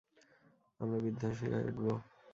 [0.79, 1.85] আমরা বিধ্বংসী হয়ে উঠব।